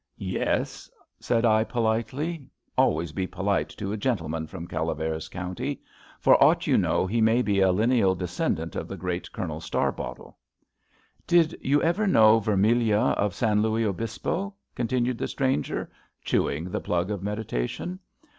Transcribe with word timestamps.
^* 0.01 0.03
Yes?'' 0.17 0.89
said 1.27 1.45
I 1.45 1.63
politely. 1.63 2.47
Always 2.75 3.11
be 3.11 3.27
polite 3.27 3.69
to 3.77 3.91
a 3.93 3.97
gentleman 3.97 4.47
from 4.47 4.65
Calaveras 4.65 5.29
County. 5.29 5.79
For 6.19 6.43
aught 6.43 6.65
you 6.65 6.75
know 6.75 7.05
he 7.05 7.21
may 7.21 7.43
be 7.43 7.59
a 7.59 7.71
lineal 7.71 8.15
descendant 8.15 8.75
of 8.75 8.87
the 8.87 8.97
great 8.97 9.31
Colonel 9.31 9.59
Starbottle. 9.59 10.37
Did 11.27 11.55
you 11.61 11.83
ever 11.83 12.07
know 12.07 12.39
Vermilyea 12.39 13.11
of 13.15 13.35
San 13.35 13.61
Luis 13.61 13.85
Obispo?" 13.85 14.55
continued 14.75 15.19
the 15.19 15.27
stranger, 15.27 15.91
chewing 16.23 16.71
the 16.71 16.81
plug 16.81 17.11
of 17.11 17.21
meditation. 17.21 17.99